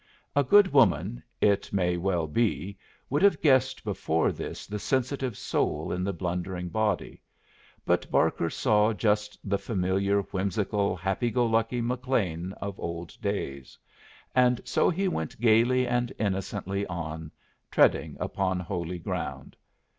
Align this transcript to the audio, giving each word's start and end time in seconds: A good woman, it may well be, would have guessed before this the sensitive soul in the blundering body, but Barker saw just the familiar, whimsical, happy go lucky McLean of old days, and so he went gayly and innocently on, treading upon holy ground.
A 0.35 0.43
good 0.43 0.73
woman, 0.73 1.21
it 1.41 1.71
may 1.71 1.95
well 1.95 2.25
be, 2.25 2.75
would 3.07 3.21
have 3.21 3.39
guessed 3.39 3.83
before 3.83 4.31
this 4.31 4.65
the 4.65 4.79
sensitive 4.79 5.37
soul 5.37 5.91
in 5.91 6.03
the 6.03 6.11
blundering 6.11 6.69
body, 6.69 7.21
but 7.85 8.09
Barker 8.09 8.49
saw 8.49 8.93
just 8.93 9.37
the 9.47 9.59
familiar, 9.59 10.21
whimsical, 10.21 10.95
happy 10.95 11.29
go 11.29 11.45
lucky 11.45 11.81
McLean 11.81 12.51
of 12.53 12.79
old 12.79 13.15
days, 13.21 13.77
and 14.33 14.59
so 14.65 14.89
he 14.89 15.07
went 15.07 15.39
gayly 15.39 15.87
and 15.87 16.11
innocently 16.17 16.83
on, 16.87 17.29
treading 17.69 18.17
upon 18.19 18.59
holy 18.59 18.97
ground. 18.97 19.55